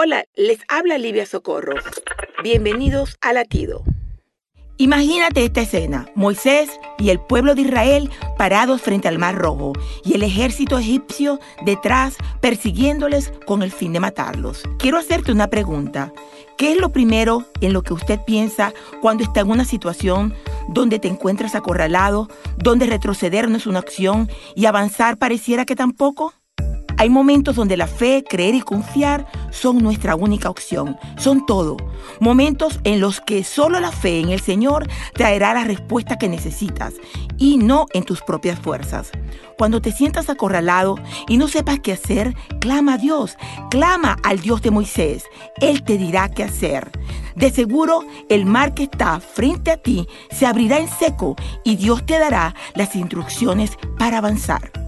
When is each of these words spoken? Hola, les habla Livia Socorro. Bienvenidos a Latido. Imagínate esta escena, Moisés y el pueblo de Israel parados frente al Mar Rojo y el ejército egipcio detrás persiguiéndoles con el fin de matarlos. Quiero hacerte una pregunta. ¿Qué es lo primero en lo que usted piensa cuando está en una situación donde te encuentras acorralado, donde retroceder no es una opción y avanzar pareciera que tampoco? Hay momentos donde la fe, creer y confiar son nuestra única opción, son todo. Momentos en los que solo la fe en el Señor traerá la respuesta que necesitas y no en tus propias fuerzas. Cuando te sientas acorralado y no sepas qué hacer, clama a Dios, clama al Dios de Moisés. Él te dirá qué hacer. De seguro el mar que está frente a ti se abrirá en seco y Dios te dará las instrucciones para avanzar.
Hola, 0.00 0.26
les 0.36 0.60
habla 0.68 0.96
Livia 0.96 1.26
Socorro. 1.26 1.74
Bienvenidos 2.44 3.18
a 3.20 3.32
Latido. 3.32 3.82
Imagínate 4.76 5.44
esta 5.44 5.62
escena, 5.62 6.06
Moisés 6.14 6.70
y 6.98 7.10
el 7.10 7.18
pueblo 7.18 7.56
de 7.56 7.62
Israel 7.62 8.08
parados 8.36 8.80
frente 8.80 9.08
al 9.08 9.18
Mar 9.18 9.34
Rojo 9.34 9.72
y 10.04 10.14
el 10.14 10.22
ejército 10.22 10.78
egipcio 10.78 11.40
detrás 11.64 12.16
persiguiéndoles 12.40 13.32
con 13.44 13.64
el 13.64 13.72
fin 13.72 13.92
de 13.92 13.98
matarlos. 13.98 14.62
Quiero 14.78 14.98
hacerte 14.98 15.32
una 15.32 15.48
pregunta. 15.48 16.12
¿Qué 16.56 16.70
es 16.70 16.78
lo 16.78 16.90
primero 16.90 17.46
en 17.60 17.72
lo 17.72 17.82
que 17.82 17.94
usted 17.94 18.20
piensa 18.24 18.72
cuando 19.02 19.24
está 19.24 19.40
en 19.40 19.50
una 19.50 19.64
situación 19.64 20.32
donde 20.68 21.00
te 21.00 21.08
encuentras 21.08 21.56
acorralado, 21.56 22.28
donde 22.56 22.86
retroceder 22.86 23.48
no 23.50 23.56
es 23.56 23.66
una 23.66 23.80
opción 23.80 24.30
y 24.54 24.66
avanzar 24.66 25.18
pareciera 25.18 25.64
que 25.64 25.74
tampoco? 25.74 26.34
Hay 26.98 27.10
momentos 27.10 27.54
donde 27.54 27.76
la 27.76 27.86
fe, 27.86 28.24
creer 28.28 28.56
y 28.56 28.60
confiar 28.60 29.24
son 29.52 29.78
nuestra 29.78 30.16
única 30.16 30.50
opción, 30.50 30.96
son 31.16 31.46
todo. 31.46 31.76
Momentos 32.18 32.80
en 32.82 32.98
los 32.98 33.20
que 33.20 33.44
solo 33.44 33.78
la 33.78 33.92
fe 33.92 34.18
en 34.18 34.30
el 34.30 34.40
Señor 34.40 34.88
traerá 35.14 35.54
la 35.54 35.62
respuesta 35.62 36.18
que 36.18 36.28
necesitas 36.28 36.94
y 37.36 37.58
no 37.58 37.86
en 37.92 38.02
tus 38.02 38.20
propias 38.22 38.58
fuerzas. 38.58 39.12
Cuando 39.56 39.80
te 39.80 39.92
sientas 39.92 40.28
acorralado 40.28 40.96
y 41.28 41.36
no 41.36 41.46
sepas 41.46 41.78
qué 41.78 41.92
hacer, 41.92 42.34
clama 42.60 42.94
a 42.94 42.98
Dios, 42.98 43.36
clama 43.70 44.16
al 44.24 44.40
Dios 44.40 44.60
de 44.62 44.72
Moisés. 44.72 45.22
Él 45.60 45.84
te 45.84 45.98
dirá 45.98 46.28
qué 46.28 46.42
hacer. 46.42 46.90
De 47.36 47.52
seguro 47.52 48.04
el 48.28 48.44
mar 48.44 48.74
que 48.74 48.82
está 48.82 49.20
frente 49.20 49.70
a 49.70 49.76
ti 49.76 50.08
se 50.32 50.46
abrirá 50.46 50.80
en 50.80 50.88
seco 50.88 51.36
y 51.62 51.76
Dios 51.76 52.04
te 52.04 52.18
dará 52.18 52.56
las 52.74 52.96
instrucciones 52.96 53.78
para 54.00 54.18
avanzar. 54.18 54.87